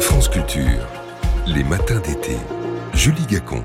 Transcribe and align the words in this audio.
France 0.00 0.30
Culture, 0.30 0.88
les 1.46 1.62
matins 1.62 2.00
d'été. 2.00 2.36
Julie 2.94 3.26
Gacon. 3.28 3.62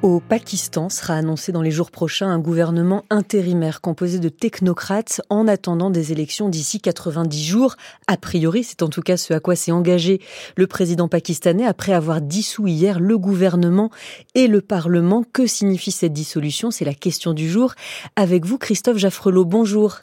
Au 0.00 0.18
Pakistan 0.18 0.88
sera 0.88 1.14
annoncé 1.14 1.52
dans 1.52 1.60
les 1.60 1.70
jours 1.70 1.90
prochains 1.90 2.28
un 2.28 2.38
gouvernement 2.38 3.04
intérimaire 3.10 3.82
composé 3.82 4.18
de 4.18 4.30
technocrates 4.30 5.20
en 5.28 5.46
attendant 5.46 5.90
des 5.90 6.12
élections 6.12 6.48
d'ici 6.48 6.80
90 6.80 7.44
jours. 7.44 7.76
A 8.06 8.16
priori, 8.16 8.64
c'est 8.64 8.82
en 8.82 8.88
tout 8.88 9.02
cas 9.02 9.18
ce 9.18 9.34
à 9.34 9.40
quoi 9.40 9.54
s'est 9.54 9.70
engagé 9.70 10.22
le 10.56 10.66
président 10.66 11.08
pakistanais 11.08 11.66
après 11.66 11.92
avoir 11.92 12.22
dissous 12.22 12.66
hier 12.66 12.98
le 12.98 13.18
gouvernement 13.18 13.90
et 14.34 14.46
le 14.46 14.62
Parlement. 14.62 15.24
Que 15.30 15.46
signifie 15.46 15.92
cette 15.92 16.14
dissolution? 16.14 16.70
C'est 16.70 16.86
la 16.86 16.94
question 16.94 17.34
du 17.34 17.50
jour. 17.50 17.74
Avec 18.16 18.46
vous, 18.46 18.56
Christophe 18.56 18.96
Jaffrelot, 18.96 19.44
bonjour. 19.44 20.00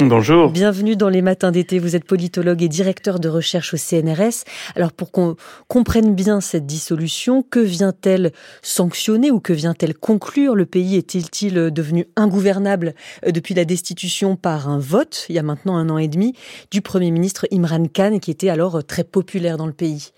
Bonjour. 0.00 0.50
Bienvenue 0.50 0.94
dans 0.94 1.08
les 1.08 1.22
matins 1.22 1.50
d'été. 1.50 1.80
Vous 1.80 1.96
êtes 1.96 2.04
politologue 2.04 2.62
et 2.62 2.68
directeur 2.68 3.18
de 3.18 3.28
recherche 3.28 3.74
au 3.74 3.76
CNRS. 3.76 4.44
Alors 4.76 4.92
pour 4.92 5.10
qu'on 5.10 5.34
comprenne 5.66 6.14
bien 6.14 6.40
cette 6.40 6.66
dissolution, 6.66 7.42
que 7.42 7.58
vient-elle 7.58 8.30
sanctionner 8.62 9.32
ou 9.32 9.40
que 9.40 9.52
vient-elle 9.52 9.94
conclure? 9.94 10.54
Le 10.54 10.66
pays 10.66 10.96
est-il 10.96 11.72
devenu 11.72 12.06
ingouvernable 12.14 12.94
euh, 13.26 13.32
depuis 13.32 13.54
la 13.54 13.64
destitution 13.64 14.36
par 14.36 14.68
un 14.68 14.78
vote, 14.78 15.26
il 15.28 15.34
y 15.34 15.38
a 15.38 15.42
maintenant 15.42 15.76
un 15.76 15.90
an 15.90 15.98
et 15.98 16.08
demi, 16.08 16.34
du 16.70 16.80
Premier 16.80 17.10
ministre 17.10 17.46
Imran 17.50 17.86
Khan, 17.92 18.20
qui 18.20 18.30
était 18.30 18.50
alors 18.50 18.84
très 18.84 19.04
populaire 19.04 19.56
dans 19.56 19.66
le 19.66 19.72
pays? 19.72 20.12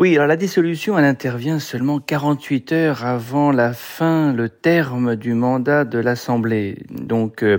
Oui, 0.00 0.14
alors 0.14 0.28
la 0.28 0.36
dissolution, 0.36 0.96
elle 0.96 1.04
intervient 1.04 1.58
seulement 1.58 1.98
48 1.98 2.70
heures 2.70 3.04
avant 3.04 3.50
la 3.50 3.72
fin, 3.72 4.32
le 4.32 4.48
terme 4.48 5.16
du 5.16 5.34
mandat 5.34 5.84
de 5.84 5.98
l'Assemblée. 5.98 6.84
Donc, 6.88 7.42
euh, 7.42 7.58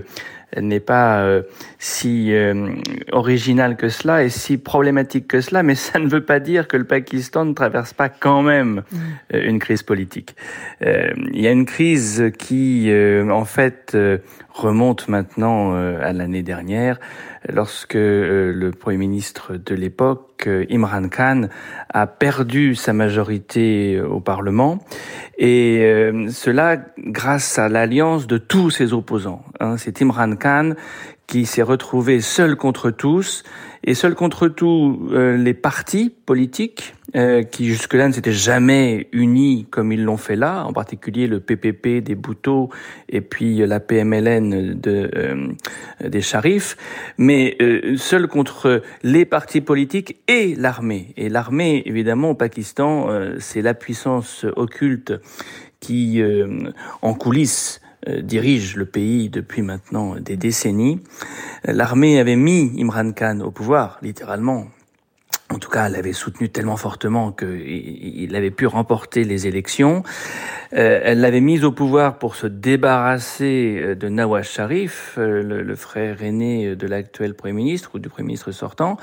n'est 0.58 0.80
pas 0.80 1.20
euh, 1.20 1.42
si 1.78 2.34
euh, 2.34 2.74
originale 3.12 3.76
que 3.76 3.88
cela 3.88 4.24
et 4.24 4.28
si 4.28 4.58
problématique 4.58 5.28
que 5.28 5.40
cela, 5.40 5.62
mais 5.62 5.74
ça 5.74 5.98
ne 5.98 6.08
veut 6.08 6.24
pas 6.24 6.40
dire 6.40 6.68
que 6.68 6.76
le 6.76 6.84
Pakistan 6.84 7.44
ne 7.44 7.54
traverse 7.54 7.92
pas 7.92 8.08
quand 8.08 8.42
même 8.42 8.82
mm. 8.90 9.36
une 9.36 9.58
crise 9.58 9.82
politique. 9.82 10.36
il 10.80 11.40
y 11.40 11.46
a 11.46 11.52
une 11.52 11.66
crise 11.66 12.32
qui, 12.38 12.90
en 13.30 13.44
fait, 13.44 13.96
remonte 14.50 15.08
maintenant 15.08 15.74
à 15.74 16.12
l'année 16.12 16.42
dernière, 16.42 16.98
lorsque 17.48 17.94
le 17.94 18.70
Premier 18.70 18.98
ministre 18.98 19.56
de 19.56 19.74
l'époque, 19.74 20.30
Imran 20.70 21.08
Khan 21.08 21.48
a 21.92 22.06
perdu 22.06 22.74
sa 22.74 22.92
majorité 22.92 23.96
euh, 23.96 24.06
au 24.06 24.20
Parlement, 24.20 24.78
et 25.38 25.80
euh, 25.82 26.28
cela 26.30 26.78
grâce 26.98 27.58
à 27.58 27.68
l'alliance 27.68 28.26
de 28.26 28.38
tous 28.38 28.70
ses 28.70 28.92
opposants. 28.92 29.44
Hein. 29.60 29.76
C'est 29.76 30.02
Imran 30.02 30.36
Qui 31.26 31.46
s'est 31.46 31.62
retrouvé 31.62 32.20
seul 32.20 32.56
contre 32.56 32.90
tous 32.90 33.44
et 33.84 33.94
seul 33.94 34.14
contre 34.14 34.48
tous 34.48 35.08
euh, 35.12 35.36
les 35.36 35.54
partis 35.54 36.12
politiques 36.26 36.94
euh, 37.14 37.42
qui 37.42 37.66
jusque-là 37.66 38.08
ne 38.08 38.12
s'étaient 38.12 38.32
jamais 38.32 39.08
unis 39.12 39.66
comme 39.70 39.92
ils 39.92 40.02
l'ont 40.02 40.16
fait 40.16 40.36
là, 40.36 40.64
en 40.64 40.72
particulier 40.72 41.26
le 41.26 41.40
PPP 41.40 42.02
des 42.02 42.14
Bouteaux 42.14 42.70
et 43.08 43.20
puis 43.20 43.64
la 43.66 43.80
PMLN 43.80 44.80
euh, 44.86 45.48
des 46.04 46.20
Sharifs, 46.20 46.76
mais 47.16 47.56
seul 47.96 48.26
contre 48.26 48.82
les 49.02 49.24
partis 49.24 49.60
politiques 49.60 50.16
et 50.26 50.54
l'armée. 50.56 51.14
Et 51.16 51.28
l'armée, 51.28 51.82
évidemment, 51.86 52.30
au 52.30 52.34
Pakistan, 52.34 53.08
c'est 53.38 53.62
la 53.62 53.74
puissance 53.74 54.46
occulte 54.56 55.12
qui, 55.80 56.22
en 57.02 57.14
coulisses, 57.14 57.80
dirige 58.06 58.76
le 58.76 58.86
pays 58.86 59.28
depuis 59.28 59.62
maintenant 59.62 60.16
des 60.16 60.36
décennies. 60.36 61.00
L'armée 61.64 62.18
avait 62.18 62.36
mis 62.36 62.72
Imran 62.80 63.12
Khan 63.12 63.40
au 63.40 63.50
pouvoir, 63.50 63.98
littéralement, 64.02 64.66
en 65.52 65.58
tout 65.58 65.68
cas, 65.68 65.86
elle 65.86 65.96
avait 65.96 66.12
soutenu 66.12 66.48
tellement 66.48 66.76
fortement 66.76 67.32
qu'il 67.32 68.36
avait 68.36 68.52
pu 68.52 68.66
remporter 68.66 69.24
les 69.24 69.48
élections. 69.48 70.04
Euh, 70.72 71.00
elle 71.02 71.20
l'avait 71.20 71.40
mise 71.40 71.64
au 71.64 71.72
pouvoir 71.72 72.18
pour 72.18 72.36
se 72.36 72.46
débarrasser 72.46 73.80
euh, 73.82 73.94
de 73.96 74.08
Nawaz 74.08 74.44
Sharif, 74.44 75.16
euh, 75.18 75.42
le, 75.42 75.74
frère 75.74 76.22
aîné 76.22 76.76
de 76.76 76.86
l'actuel 76.86 77.34
Premier 77.34 77.54
ministre 77.54 77.92
ou 77.94 77.98
du 77.98 78.08
Premier 78.08 78.28
ministre 78.28 78.52
sortant, 78.52 78.96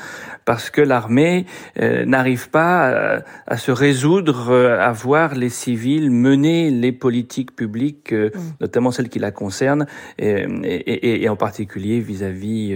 parce 0.45 0.69
que 0.69 0.81
l'armée 0.81 1.45
n'arrive 1.79 2.49
pas 2.49 3.21
à, 3.47 3.57
se 3.57 3.71
résoudre 3.71 4.53
à 4.53 4.91
voir 4.91 5.33
les 5.33 5.49
civils 5.49 6.11
mener 6.11 6.69
les 6.69 6.91
politiques 6.91 7.55
publiques, 7.55 8.13
mm. 8.13 8.29
notamment 8.61 8.91
celles 8.91 9.09
qui 9.09 9.19
la 9.19 9.31
concernent, 9.31 9.87
et, 10.19 11.23
et, 11.23 11.29
en 11.29 11.35
particulier 11.35 11.99
vis-à-vis 11.99 12.75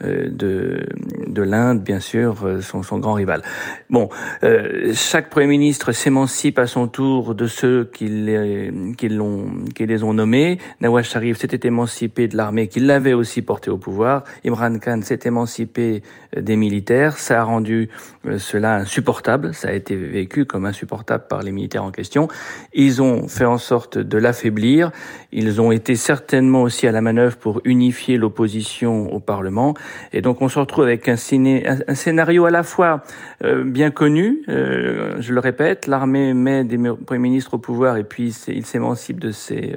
de, 0.00 0.86
de 1.26 1.42
l'Inde, 1.42 1.82
bien 1.82 2.00
sûr, 2.00 2.58
son, 2.60 2.82
son 2.82 2.98
grand 2.98 3.09
rival. 3.12 3.42
Bon, 3.88 4.08
euh, 4.42 4.92
chaque 4.94 5.30
Premier 5.30 5.46
ministre 5.46 5.92
s'émancipe 5.92 6.58
à 6.58 6.66
son 6.66 6.88
tour 6.88 7.34
de 7.34 7.46
ceux 7.46 7.84
qui 7.84 8.06
les, 8.06 8.70
l'ont, 9.08 9.50
qui 9.74 9.86
les 9.86 10.02
ont 10.02 10.14
nommés. 10.14 10.58
Nawaz 10.80 11.04
Sharif 11.04 11.38
s'était 11.38 11.66
émancipé 11.66 12.28
de 12.28 12.36
l'armée 12.36 12.68
qui 12.68 12.80
l'avait 12.80 13.12
aussi 13.12 13.42
porté 13.42 13.70
au 13.70 13.78
pouvoir. 13.78 14.24
Imran 14.44 14.78
Khan 14.78 15.00
s'est 15.02 15.20
émancipé 15.24 16.02
euh, 16.36 16.40
des 16.40 16.56
militaires. 16.56 17.18
Ça 17.18 17.40
a 17.40 17.44
rendu 17.44 17.88
euh, 18.26 18.38
cela 18.38 18.76
insupportable. 18.76 19.54
Ça 19.54 19.68
a 19.68 19.72
été 19.72 19.96
vécu 19.96 20.44
comme 20.44 20.66
insupportable 20.66 21.24
par 21.28 21.42
les 21.42 21.52
militaires 21.52 21.84
en 21.84 21.90
question. 21.90 22.28
Ils 22.72 23.02
ont 23.02 23.28
fait 23.28 23.44
en 23.44 23.58
sorte 23.58 23.98
de 23.98 24.18
l'affaiblir. 24.18 24.90
Ils 25.32 25.60
ont 25.60 25.72
été 25.72 25.96
certainement 25.96 26.62
aussi 26.62 26.86
à 26.86 26.92
la 26.92 27.00
manœuvre 27.00 27.36
pour 27.36 27.60
unifier 27.64 28.16
l'opposition 28.16 29.12
au 29.12 29.20
Parlement. 29.20 29.74
Et 30.12 30.22
donc 30.22 30.42
on 30.42 30.48
se 30.48 30.58
retrouve 30.58 30.84
avec 30.84 31.08
un 31.08 31.16
scénario 31.16 32.44
à 32.44 32.50
la 32.50 32.62
fois 32.62 32.99
euh, 33.44 33.64
bien 33.64 33.90
connu. 33.90 34.42
Euh, 34.48 35.16
je 35.20 35.32
le 35.32 35.40
répète, 35.40 35.86
l'armée 35.86 36.34
met 36.34 36.64
des 36.64 36.78
premiers 36.78 37.20
ministres 37.20 37.54
au 37.54 37.58
pouvoir 37.58 37.96
et 37.96 38.04
puis 38.04 38.34
ils 38.48 38.66
s'émancipent 38.66 39.20
de, 39.20 39.30
ces, 39.30 39.74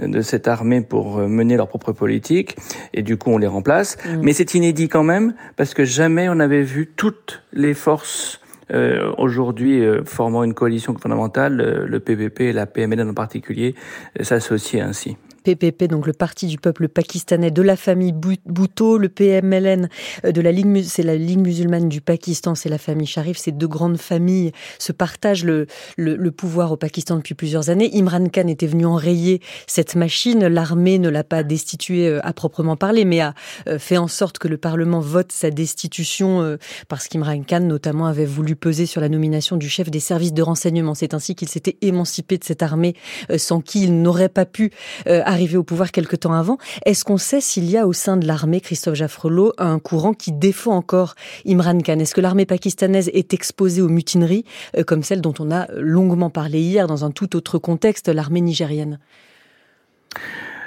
euh, 0.00 0.06
de 0.06 0.20
cette 0.20 0.48
armée 0.48 0.80
pour 0.80 1.18
mener 1.18 1.56
leur 1.56 1.68
propre 1.68 1.92
politique 1.92 2.56
et 2.94 3.02
du 3.02 3.16
coup 3.16 3.30
on 3.30 3.38
les 3.38 3.46
remplace. 3.46 3.96
Mm. 4.04 4.20
Mais 4.22 4.32
c'est 4.32 4.54
inédit 4.54 4.88
quand 4.88 5.04
même 5.04 5.34
parce 5.56 5.74
que 5.74 5.84
jamais 5.84 6.28
on 6.28 6.38
avait 6.40 6.62
vu 6.62 6.90
toutes 6.96 7.42
les 7.52 7.74
forces 7.74 8.38
aujourd'hui 9.18 9.84
formant 10.06 10.44
une 10.44 10.54
coalition 10.54 10.96
fondamentale, 10.96 11.84
le 11.86 12.00
PVP 12.00 12.46
et 12.46 12.52
la 12.54 12.64
PML 12.64 13.02
en 13.02 13.12
particulier, 13.12 13.74
s'associer 14.22 14.80
ainsi. 14.80 15.18
PPP, 15.42 15.84
donc 15.84 16.06
le 16.06 16.12
Parti 16.12 16.46
du 16.46 16.58
peuple 16.58 16.88
pakistanais 16.88 17.50
de 17.50 17.62
la 17.62 17.76
famille 17.76 18.12
Bhutto, 18.12 18.98
le 18.98 19.08
PMLN 19.08 19.88
euh, 20.24 20.32
de 20.32 20.40
la 20.40 20.52
Ligue, 20.52 20.84
c'est 20.84 21.02
la 21.02 21.16
Ligue 21.16 21.40
musulmane 21.40 21.88
du 21.88 22.00
Pakistan, 22.00 22.54
c'est 22.54 22.68
la 22.68 22.78
famille 22.78 23.06
Sharif. 23.06 23.36
Ces 23.36 23.52
deux 23.52 23.68
grandes 23.68 23.98
familles 23.98 24.52
se 24.78 24.92
partagent 24.92 25.44
le, 25.44 25.66
le, 25.96 26.30
pouvoir 26.30 26.72
au 26.72 26.76
Pakistan 26.76 27.16
depuis 27.16 27.34
plusieurs 27.34 27.70
années. 27.70 27.90
Imran 27.94 28.28
Khan 28.28 28.46
était 28.48 28.66
venu 28.66 28.86
enrayer 28.86 29.40
cette 29.66 29.96
machine. 29.96 30.46
L'armée 30.46 30.98
ne 30.98 31.08
l'a 31.08 31.24
pas 31.24 31.42
destitué 31.42 32.08
euh, 32.08 32.20
à 32.22 32.32
proprement 32.32 32.76
parler, 32.76 33.04
mais 33.04 33.20
a 33.20 33.34
euh, 33.68 33.78
fait 33.78 33.98
en 33.98 34.08
sorte 34.08 34.38
que 34.38 34.48
le 34.48 34.56
Parlement 34.56 35.00
vote 35.00 35.32
sa 35.32 35.50
destitution 35.50 36.56
parce 36.88 37.08
qu'Imran 37.08 37.42
Khan, 37.42 37.60
notamment, 37.60 38.06
avait 38.06 38.24
voulu 38.24 38.56
peser 38.56 38.86
sur 38.86 39.00
la 39.00 39.08
nomination 39.08 39.56
du 39.56 39.68
chef 39.68 39.90
des 39.90 40.00
services 40.00 40.32
de 40.32 40.42
renseignement. 40.42 40.94
C'est 40.94 41.14
ainsi 41.14 41.34
qu'il 41.34 41.48
s'était 41.48 41.76
émancipé 41.82 42.38
de 42.38 42.44
cette 42.44 42.62
armée 42.62 42.94
sans 43.36 43.60
qui 43.60 43.84
il 43.84 44.00
n'aurait 44.02 44.28
pas 44.28 44.46
pu 44.46 44.70
arrivé 45.32 45.56
au 45.56 45.64
pouvoir 45.64 45.90
quelque 45.90 46.16
temps 46.16 46.32
avant. 46.32 46.58
Est-ce 46.86 47.04
qu'on 47.04 47.16
sait 47.16 47.40
s'il 47.40 47.68
y 47.68 47.76
a 47.76 47.86
au 47.86 47.92
sein 47.92 48.16
de 48.16 48.26
l'armée, 48.26 48.60
Christophe 48.60 48.94
Jaffrelot, 48.94 49.52
un 49.58 49.78
courant 49.78 50.14
qui 50.14 50.32
défend 50.32 50.76
encore 50.76 51.14
Imran 51.46 51.80
Khan? 51.80 51.98
Est-ce 51.98 52.14
que 52.14 52.20
l'armée 52.20 52.46
pakistanaise 52.46 53.10
est 53.12 53.34
exposée 53.34 53.82
aux 53.82 53.88
mutineries, 53.88 54.44
euh, 54.76 54.84
comme 54.84 55.02
celle 55.02 55.20
dont 55.20 55.34
on 55.38 55.50
a 55.50 55.66
longuement 55.74 56.30
parlé 56.30 56.60
hier 56.60 56.86
dans 56.86 57.04
un 57.04 57.10
tout 57.10 57.34
autre 57.36 57.58
contexte, 57.58 58.08
l'armée 58.08 58.40
nigérienne? 58.40 58.98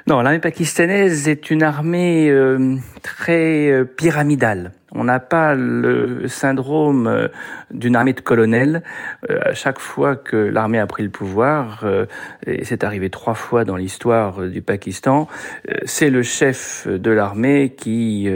Non, 0.07 0.21
l'armée 0.21 0.39
pakistanaise 0.39 1.27
est 1.27 1.49
une 1.49 1.63
armée 1.63 2.29
euh, 2.29 2.75
très 3.01 3.69
euh, 3.69 3.85
pyramidale. 3.85 4.71
On 4.95 5.03
n'a 5.03 5.19
pas 5.19 5.55
le 5.55 6.27
syndrome 6.27 7.07
euh, 7.07 7.27
d'une 7.71 7.95
armée 7.95 8.13
de 8.13 8.21
colonels. 8.21 8.81
Euh, 9.29 9.39
à 9.43 9.53
chaque 9.53 9.79
fois 9.79 10.15
que 10.15 10.37
l'armée 10.37 10.79
a 10.79 10.87
pris 10.87 11.03
le 11.03 11.09
pouvoir, 11.09 11.81
euh, 11.83 12.05
et 12.47 12.63
c'est 12.63 12.83
arrivé 12.83 13.09
trois 13.09 13.33
fois 13.33 13.65
dans 13.65 13.75
l'histoire 13.75 14.41
du 14.43 14.61
Pakistan, 14.61 15.27
c'est 15.83 16.09
le 16.09 16.23
chef 16.23 16.87
de 16.87 17.11
l'armée 17.11 17.73
qui, 17.75 18.29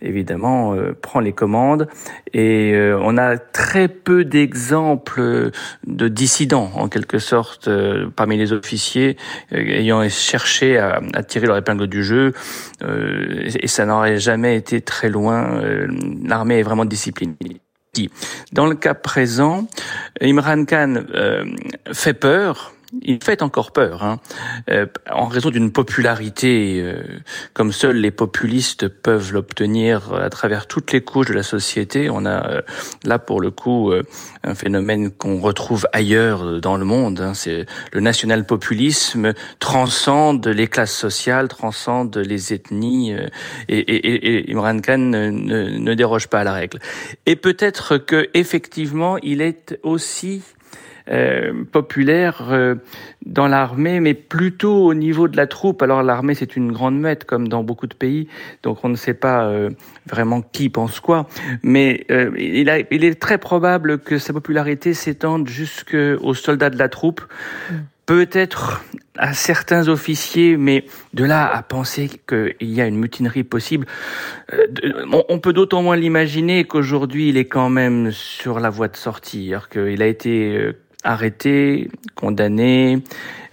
évidemment, 0.00 0.76
prend 1.02 1.20
les 1.20 1.32
commandes. 1.32 1.88
Et 2.32 2.74
on 3.00 3.16
a 3.16 3.36
très 3.36 3.88
peu 3.88 4.24
d'exemples 4.24 5.50
de 5.86 6.08
dissidents, 6.08 6.70
en 6.74 6.88
quelque 6.88 7.18
sorte, 7.18 7.68
parmi 8.14 8.36
les 8.36 8.52
officiers 8.52 9.16
ayant 9.52 10.08
cherché 10.08 10.78
à, 10.78 11.00
tirer 11.26 11.46
leur 11.46 11.56
épingle 11.56 11.86
du 11.86 12.04
jeu. 12.04 12.32
et 12.82 13.68
ça 13.68 13.86
n'aurait 13.86 14.18
jamais 14.18 14.56
été 14.56 14.80
très 14.80 15.08
loin 15.08 15.60
l'armée 16.24 16.58
est 16.58 16.62
vraiment 16.62 16.84
disciplinée. 16.84 17.60
Dans 18.52 18.66
le 18.66 18.74
cas 18.74 18.94
présent, 18.94 19.66
Imran 20.20 20.64
Khan 20.64 21.04
euh, 21.14 21.44
fait 21.92 22.14
peur 22.14 22.72
il 23.02 23.22
fait 23.22 23.42
encore 23.42 23.72
peur, 23.72 24.04
hein, 24.04 24.20
euh, 24.70 24.86
en 25.10 25.26
raison 25.26 25.50
d'une 25.50 25.72
popularité 25.72 26.80
euh, 26.80 27.02
comme 27.52 27.72
seuls 27.72 27.96
les 27.96 28.10
populistes 28.10 28.88
peuvent 28.88 29.32
l'obtenir 29.32 30.14
à 30.14 30.30
travers 30.30 30.66
toutes 30.66 30.92
les 30.92 31.00
couches 31.00 31.28
de 31.28 31.34
la 31.34 31.42
société. 31.42 32.08
On 32.10 32.24
a 32.24 32.48
euh, 32.48 32.62
là 33.04 33.18
pour 33.18 33.40
le 33.40 33.50
coup 33.50 33.92
un 34.44 34.54
phénomène 34.54 35.10
qu'on 35.10 35.40
retrouve 35.40 35.86
ailleurs 35.92 36.60
dans 36.60 36.76
le 36.76 36.84
monde. 36.84 37.20
Hein, 37.20 37.34
c'est 37.34 37.66
le 37.92 38.00
national-populisme 38.00 39.32
transcende 39.58 40.46
les 40.46 40.68
classes 40.68 40.96
sociales, 40.96 41.48
transcende 41.48 42.16
les 42.16 42.52
ethnies, 42.52 43.12
et, 43.68 43.78
et, 43.78 44.48
et, 44.48 44.52
Imran 44.52 44.80
Khan 44.80 44.98
ne, 44.98 45.30
ne 45.30 45.94
déroge 45.94 46.28
pas 46.28 46.40
à 46.40 46.44
la 46.44 46.52
règle. 46.52 46.78
Et 47.26 47.36
peut-être 47.36 47.98
que 47.98 48.28
effectivement, 48.34 49.18
il 49.18 49.40
est 49.40 49.78
aussi 49.82 50.42
euh, 51.08 51.64
populaire 51.70 52.48
euh, 52.50 52.74
dans 53.24 53.46
l'armée, 53.46 54.00
mais 54.00 54.14
plutôt 54.14 54.86
au 54.86 54.94
niveau 54.94 55.28
de 55.28 55.36
la 55.36 55.46
troupe. 55.46 55.82
Alors 55.82 56.02
l'armée, 56.02 56.34
c'est 56.34 56.56
une 56.56 56.72
grande 56.72 56.98
muette, 56.98 57.24
comme 57.24 57.48
dans 57.48 57.62
beaucoup 57.62 57.86
de 57.86 57.94
pays, 57.94 58.28
donc 58.62 58.78
on 58.82 58.88
ne 58.88 58.96
sait 58.96 59.14
pas 59.14 59.44
euh, 59.44 59.70
vraiment 60.06 60.42
qui 60.42 60.68
pense 60.68 61.00
quoi. 61.00 61.28
Mais 61.62 62.06
il, 62.38 62.68
a, 62.70 62.78
il 62.90 63.04
est 63.04 63.20
très 63.20 63.38
probable 63.38 63.98
que 63.98 64.18
sa 64.18 64.32
popularité 64.32 64.94
s'étende 64.94 65.48
jusqu'aux 65.48 66.34
soldats 66.34 66.70
de 66.70 66.78
la 66.78 66.88
troupe. 66.88 67.22
Mm. 67.70 67.74
Peut-être 68.06 68.84
à 69.18 69.34
certains 69.34 69.88
officiers, 69.88 70.56
mais 70.56 70.84
de 71.14 71.24
là 71.24 71.46
à 71.52 71.62
penser 71.62 72.08
qu'il 72.28 72.54
y 72.60 72.80
a 72.80 72.86
une 72.86 72.98
mutinerie 72.98 73.44
possible, 73.44 73.86
on 75.28 75.38
peut 75.38 75.52
d'autant 75.52 75.82
moins 75.82 75.96
l'imaginer 75.96 76.64
qu'aujourd'hui 76.64 77.30
il 77.30 77.36
est 77.36 77.46
quand 77.46 77.70
même 77.70 78.12
sur 78.12 78.60
la 78.60 78.70
voie 78.70 78.88
de 78.88 78.96
sortir, 78.96 79.68
qu'il 79.68 80.02
a 80.02 80.06
été 80.06 80.72
arrêté, 81.06 81.88
condamné. 82.14 82.98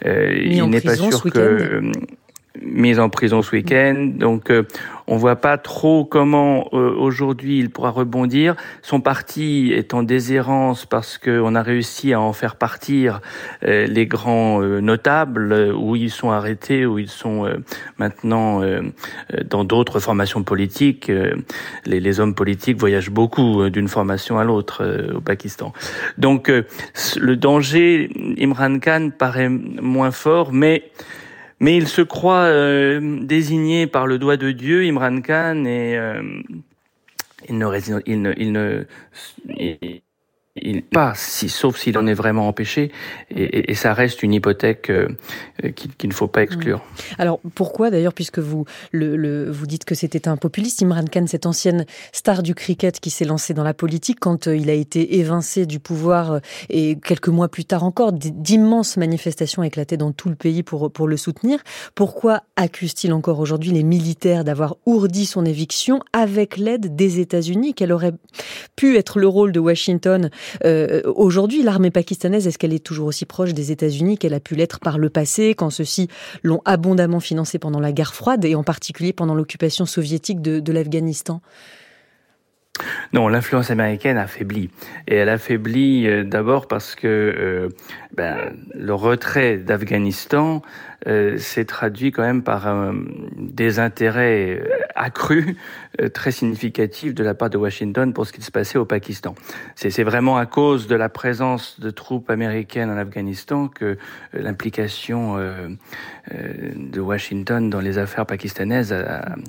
Euh, 0.05 0.35
il 0.43 0.63
n'est 0.69 0.81
pas 0.81 0.95
sûr 0.95 1.23
que 1.23 1.39
euh, 1.39 1.91
mise 2.61 2.99
en 2.99 3.09
prison 3.09 3.41
ce 3.41 3.55
week-end. 3.55 4.11
Donc, 4.15 4.51
euh, 4.51 4.63
on 5.07 5.17
voit 5.17 5.37
pas 5.37 5.57
trop 5.57 6.05
comment 6.05 6.69
euh, 6.73 6.93
aujourd'hui 6.95 7.57
il 7.57 7.71
pourra 7.71 7.89
rebondir. 7.89 8.55
Son 8.81 9.01
parti 9.01 9.73
est 9.75 9.93
en 9.93 10.03
déshérence 10.03 10.85
parce 10.85 11.17
qu'on 11.17 11.55
a 11.55 11.63
réussi 11.63 12.13
à 12.13 12.21
en 12.21 12.31
faire 12.31 12.55
partir 12.55 13.21
euh, 13.65 13.87
les 13.87 14.05
grands 14.05 14.61
notables, 14.61 15.73
où 15.75 15.95
ils 15.95 16.11
sont 16.11 16.29
arrêtés, 16.29 16.85
où 16.85 16.99
ils 16.99 17.09
sont 17.09 17.47
maintenant 17.97 18.61
dans 19.45 19.63
d'autres 19.63 19.99
formations 19.99 20.43
politiques. 20.43 21.11
Les, 21.85 21.99
les, 21.99 22.19
hommes 22.19 22.35
politiques 22.35 22.77
voyagent 22.77 23.09
beaucoup 23.09 23.69
d'une 23.69 23.87
formation 23.87 24.37
à 24.37 24.43
l'autre 24.43 25.11
au 25.15 25.21
Pakistan. 25.21 25.73
Donc, 26.17 26.49
le 26.49 27.35
danger, 27.35 28.09
Imran 28.39 28.79
Khan 28.79 29.09
paraît 29.17 29.49
moins 29.49 30.11
fort, 30.11 30.51
mais 30.53 30.91
mais 31.63 31.77
il 31.77 31.87
se 31.87 32.01
croit 32.01 32.43
euh, 32.43 33.19
désigné 33.21 33.87
par 33.87 34.05
le 34.05 34.19
doigt 34.19 34.35
de 34.35 34.51
Dieu, 34.51 34.83
Imran 34.83 35.21
Khan, 35.21 35.63
et 35.63 35.97
euh, 35.97 36.21
il 37.47 37.57
ne, 37.57 38.01
il 38.05 38.21
ne, 38.21 38.33
il 38.37 38.51
ne, 38.51 38.85
pas, 40.91 41.13
si, 41.15 41.49
sauf 41.49 41.77
s'il 41.77 41.97
en 41.97 42.05
est 42.05 42.13
vraiment 42.13 42.47
empêché, 42.47 42.91
et, 43.31 43.71
et, 43.71 43.73
ça 43.73 43.93
reste 43.95 44.21
une 44.21 44.33
hypothèque 44.33 44.91
euh, 44.91 45.07
qu'il 45.75 46.09
ne 46.09 46.13
faut 46.13 46.27
pas 46.27 46.43
exclure. 46.43 46.83
Alors 47.17 47.39
pourquoi 47.55 47.89
d'ailleurs, 47.89 48.13
puisque 48.13 48.37
vous 48.37 48.65
le, 48.91 49.15
le, 49.15 49.49
vous 49.49 49.65
dites 49.65 49.83
que 49.83 49.95
c'était 49.95 50.27
un 50.27 50.37
populiste, 50.37 50.83
Imran 50.83 51.05
Khan, 51.11 51.25
cette 51.25 51.47
ancienne 51.47 51.85
star 52.11 52.43
du 52.43 52.53
cricket 52.53 52.99
qui 52.99 53.09
s'est 53.09 53.25
lancée 53.25 53.55
dans 53.55 53.63
la 53.63 53.73
politique 53.73 54.19
quand 54.19 54.47
euh, 54.47 54.55
il 54.55 54.69
a 54.69 54.73
été 54.73 55.17
évincé 55.17 55.65
du 55.65 55.79
pouvoir 55.79 56.33
euh, 56.33 56.39
et 56.69 56.99
quelques 57.03 57.29
mois 57.29 57.49
plus 57.49 57.65
tard 57.65 57.83
encore, 57.83 58.13
d'immenses 58.13 58.97
manifestations 58.97 59.63
éclataient 59.63 59.97
dans 59.97 60.11
tout 60.11 60.29
le 60.29 60.35
pays 60.35 60.61
pour 60.61 60.91
pour 60.91 61.07
le 61.07 61.17
soutenir. 61.17 61.59
Pourquoi 61.95 62.43
accuse-t-il 62.57 63.11
encore 63.13 63.39
aujourd'hui 63.39 63.71
les 63.71 63.83
militaires 63.83 64.43
d'avoir 64.43 64.75
ourdi 64.85 65.25
son 65.25 65.45
éviction 65.45 65.99
avec 66.13 66.57
l'aide 66.57 66.95
des 66.95 67.19
États-Unis? 67.19 67.73
Quel 67.73 67.91
aurait 67.91 68.13
pu 68.75 68.97
être 68.97 69.17
le 69.17 69.27
rôle 69.27 69.51
de 69.51 69.59
Washington 69.59 70.29
euh, 70.65 71.01
aujourd'hui, 71.15 71.63
l'armée 71.63 71.91
pakistanaise, 71.91 72.47
est-ce 72.47 72.57
qu'elle 72.57 72.73
est 72.73 72.83
toujours 72.83 73.07
aussi 73.07 73.25
proche 73.25 73.53
des 73.53 73.71
États-Unis 73.71 74.17
qu'elle 74.17 74.33
a 74.33 74.39
pu 74.39 74.55
l'être 74.55 74.79
par 74.79 74.97
le 74.97 75.09
passé, 75.09 75.55
quand 75.55 75.69
ceux-ci 75.69 76.07
l'ont 76.43 76.61
abondamment 76.65 77.19
financée 77.19 77.59
pendant 77.59 77.79
la 77.79 77.91
guerre 77.91 78.13
froide 78.13 78.45
et 78.45 78.55
en 78.55 78.63
particulier 78.63 79.13
pendant 79.13 79.35
l'occupation 79.35 79.85
soviétique 79.85 80.41
de, 80.41 80.71
l'Afghanistan? 80.71 81.41
Non, 83.13 83.27
l'influence 83.27 83.69
américaine 83.69 84.17
affaiblit. 84.17 84.71
Et 85.07 85.15
elle 85.15 85.29
affaiblit 85.29 86.07
euh, 86.07 86.23
d'abord 86.23 86.67
parce 86.67 86.95
que 86.95 87.07
euh, 87.07 87.69
ben, 88.15 88.35
le 88.73 88.93
retrait 88.95 89.57
d'Afghanistan 89.57 90.63
euh, 91.05 91.37
s'est 91.37 91.65
traduit 91.65 92.11
quand 92.11 92.23
même 92.23 92.41
par 92.41 92.67
un 92.67 92.95
désintérêt 93.37 94.63
accru, 94.95 95.57
très 96.13 96.31
significatif 96.31 97.13
de 97.13 97.23
la 97.23 97.33
part 97.33 97.49
de 97.49 97.57
Washington 97.57 98.13
pour 98.13 98.25
ce 98.25 98.33
qui 98.33 98.41
se 98.41 98.51
passait 98.51 98.77
au 98.77 98.85
Pakistan. 98.85 99.35
C'est 99.75 100.03
vraiment 100.03 100.37
à 100.37 100.45
cause 100.45 100.87
de 100.87 100.95
la 100.95 101.09
présence 101.09 101.79
de 101.79 101.89
troupes 101.89 102.29
américaines 102.29 102.89
en 102.89 102.97
Afghanistan 102.97 103.67
que 103.67 103.97
l'implication 104.33 105.37
de 106.31 107.01
Washington 107.01 107.69
dans 107.69 107.81
les 107.81 107.97
affaires 107.97 108.25
pakistanaises 108.25 108.93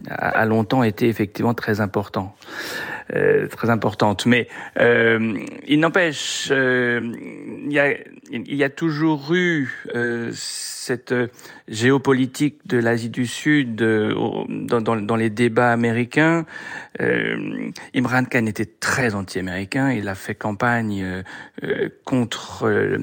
a 0.09 0.45
longtemps 0.45 0.83
été 0.83 1.09
effectivement 1.09 1.55
très 1.55 1.81
importante. 1.81 2.35
Euh, 3.13 3.49
très 3.49 3.69
importante. 3.69 4.25
Mais 4.25 4.49
euh, 4.81 5.37
il 5.67 5.79
n'empêche, 5.79 6.49
euh, 6.51 7.01
il 7.67 7.71
y, 7.71 7.79
a, 7.79 7.93
il 8.31 8.55
y 8.55 8.65
a 8.65 8.71
toujours 8.71 9.35
eu 9.35 9.69
cette 10.33 11.15
géopolitique 11.69 12.67
de 12.67 12.79
l'Asie 12.79 13.11
du 13.11 13.27
Sud 13.27 13.77
dans, 13.77 14.81
dans, 14.81 14.97
dans, 14.97 15.17
les 15.17 15.31
débats 15.31 15.73
américains. 15.73 16.47
Imran 16.99 18.25
Khan 18.25 18.47
était 18.47 18.69
très 18.81 19.15
anti-américain. 19.15 19.91
Il 19.93 20.09
a 20.09 20.15
fait 20.15 20.35
campagne 20.35 21.23
contre 22.05 22.99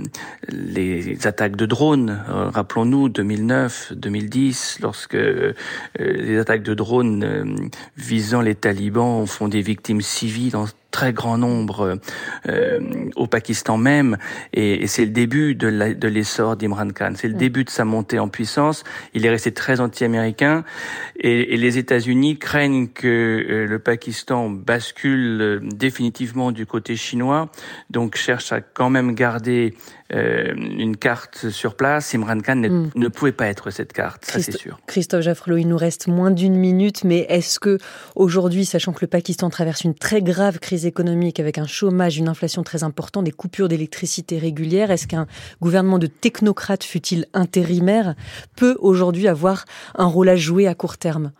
les 0.49 1.27
attaques 1.27 1.55
de 1.55 1.65
drones. 1.65 2.23
Rappelons-nous 2.27 3.09
2009, 3.09 3.93
2010, 3.95 4.79
lorsque 4.81 5.17
les 5.97 6.37
attaques 6.37 6.63
de 6.63 6.73
drones 6.73 7.69
visant 7.97 8.41
les 8.41 8.55
talibans 8.55 9.25
font 9.25 9.47
des 9.47 9.61
victimes 9.61 9.90
civiles 9.99 10.55
en 10.55 10.67
très 10.91 11.13
grand 11.13 11.37
nombre 11.37 11.97
euh, 12.47 12.79
au 13.15 13.27
Pakistan 13.27 13.77
même, 13.77 14.17
et, 14.53 14.87
c'est 14.87 15.05
le 15.05 15.11
début 15.11 15.55
de 15.55 16.07
l'essor 16.07 16.57
d'Imran 16.57 16.89
Khan, 16.89 17.13
c'est 17.15 17.27
le 17.27 17.35
mm. 17.35 17.37
début 17.37 17.63
de 17.63 17.69
sa 17.69 17.85
montée 17.85 18.19
en 18.19 18.27
puissance. 18.27 18.83
Il 19.13 19.25
est 19.25 19.29
resté 19.29 19.51
très 19.53 19.79
anti-américain, 19.79 20.63
et, 21.19 21.57
les 21.57 21.77
États-Unis 21.77 22.37
craignent 22.37 22.87
que 22.87 23.07
euh, 23.07 23.65
le 23.67 23.79
Pakistan 23.79 24.49
bascule 24.49 25.41
euh, 25.41 25.59
définitivement 25.61 26.51
du 26.51 26.65
côté 26.65 26.95
chinois, 26.95 27.49
donc 27.89 28.15
cherchent 28.15 28.51
à 28.51 28.61
quand 28.61 28.89
même 28.89 29.13
garder 29.13 29.73
euh, 30.13 30.53
une 30.55 30.97
carte 30.97 31.49
sur 31.49 31.75
place. 31.75 32.13
Imran 32.13 32.39
Khan 32.39 32.57
hmm. 32.57 32.89
ne 32.95 33.07
pouvait 33.07 33.31
pas 33.31 33.47
être 33.47 33.69
cette 33.71 33.93
carte, 33.93 34.25
ça 34.25 34.41
c'est 34.41 34.57
sûr. 34.57 34.77
Christophe 34.87 35.21
Jaffrelot, 35.21 35.57
il 35.57 35.67
nous 35.67 35.77
reste 35.77 36.07
moins 36.07 36.31
d'une 36.31 36.55
minute, 36.55 37.05
mais 37.05 37.25
est-ce 37.29 37.59
que 37.59 37.77
aujourd'hui, 38.15 38.65
sachant 38.65 38.91
que 38.91 38.99
le 39.01 39.07
Pakistan 39.07 39.49
traverse 39.49 39.85
une 39.85 39.95
très 39.95 40.21
grave 40.21 40.59
crise 40.59 40.80
économique 40.85 41.39
avec 41.39 41.57
un 41.57 41.67
chômage, 41.67 42.17
une 42.17 42.27
inflation 42.27 42.63
très 42.63 42.83
importante, 42.83 43.25
des 43.25 43.31
coupures 43.31 43.67
d'électricité 43.67 44.37
régulières, 44.37 44.91
est-ce 44.91 45.07
qu'un 45.07 45.27
gouvernement 45.61 45.99
de 45.99 46.07
technocrates, 46.07 46.83
fut-il 46.83 47.25
intérimaire, 47.33 48.15
peut 48.55 48.77
aujourd'hui 48.79 49.27
avoir 49.27 49.65
un 49.95 50.05
rôle 50.05 50.29
à 50.29 50.35
jouer 50.35 50.67
à 50.67 50.75
court 50.75 50.97
terme? 50.97 51.31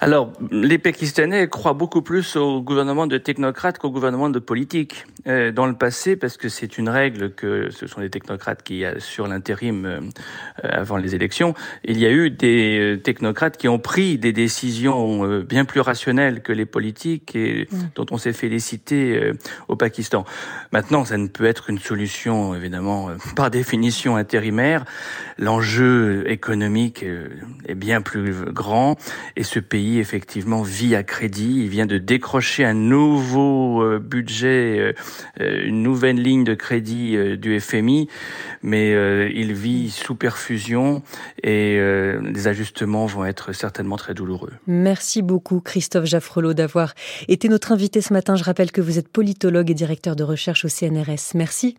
Alors, 0.00 0.32
les 0.52 0.78
Pakistanais 0.78 1.48
croient 1.48 1.72
beaucoup 1.72 2.02
plus 2.02 2.36
au 2.36 2.62
gouvernement 2.62 3.08
de 3.08 3.18
technocrates 3.18 3.78
qu'au 3.78 3.90
gouvernement 3.90 4.30
de 4.30 4.38
politiques. 4.38 5.06
Euh, 5.26 5.50
dans 5.50 5.66
le 5.66 5.74
passé, 5.74 6.14
parce 6.14 6.36
que 6.36 6.48
c'est 6.48 6.78
une 6.78 6.88
règle 6.88 7.32
que 7.32 7.68
ce 7.70 7.88
sont 7.88 8.00
les 8.00 8.08
technocrates 8.08 8.62
qui 8.62 8.84
assurent 8.84 9.26
l'intérim 9.26 9.84
euh, 9.84 10.00
avant 10.62 10.96
les 10.96 11.16
élections, 11.16 11.54
il 11.84 11.98
y 11.98 12.06
a 12.06 12.10
eu 12.10 12.30
des 12.30 12.78
euh, 12.78 12.96
technocrates 12.96 13.56
qui 13.56 13.66
ont 13.66 13.80
pris 13.80 14.18
des 14.18 14.32
décisions 14.32 15.40
bien 15.40 15.64
plus 15.64 15.80
rationnelles 15.80 16.42
que 16.42 16.52
les 16.52 16.66
politiques 16.66 17.34
et 17.34 17.66
mm. 17.70 17.76
dont 17.96 18.06
on 18.12 18.18
s'est 18.18 18.32
félicité 18.32 19.32
au 19.66 19.74
Pakistan. 19.74 20.24
Maintenant, 20.72 21.04
ça 21.04 21.16
ne 21.16 21.26
peut 21.26 21.44
être 21.44 21.70
une 21.70 21.78
solution, 21.78 22.54
évidemment, 22.54 23.10
par 23.36 23.50
définition 23.50 24.16
intérimaire. 24.16 24.84
L'enjeu 25.38 26.24
économique 26.30 27.04
est 27.66 27.74
bien 27.74 28.00
plus 28.00 28.32
grand 28.52 28.96
et 29.36 29.42
ce 29.42 29.58
pays 29.58 29.87
effectivement 29.96 30.62
vit 30.62 30.94
à 30.94 31.02
crédit. 31.02 31.62
Il 31.62 31.68
vient 31.68 31.86
de 31.86 31.96
décrocher 31.96 32.64
un 32.64 32.74
nouveau 32.74 33.82
euh, 33.82 33.98
budget, 33.98 34.94
euh, 35.40 35.62
une 35.64 35.82
nouvelle 35.82 36.20
ligne 36.20 36.44
de 36.44 36.54
crédit 36.54 37.16
euh, 37.16 37.36
du 37.36 37.58
FMI, 37.58 38.08
mais 38.62 38.90
il 39.32 39.54
vit 39.54 39.90
sous 39.90 40.14
perfusion 40.14 41.02
et 41.42 41.78
les 41.78 42.48
ajustements 42.48 43.06
vont 43.06 43.24
être 43.24 43.52
certainement 43.52 43.96
très 43.96 44.14
douloureux. 44.14 44.52
Merci 44.66 45.22
beaucoup 45.22 45.60
Christophe 45.60 46.06
Jaffrelot 46.06 46.54
d'avoir 46.54 46.94
été 47.28 47.48
notre 47.48 47.72
invité 47.72 48.00
ce 48.00 48.12
matin. 48.12 48.36
Je 48.36 48.44
rappelle 48.44 48.72
que 48.72 48.80
vous 48.80 48.98
êtes 48.98 49.08
politologue 49.08 49.70
et 49.70 49.74
directeur 49.74 50.16
de 50.16 50.24
recherche 50.24 50.64
au 50.64 50.68
CNRS. 50.68 51.34
Merci. 51.34 51.78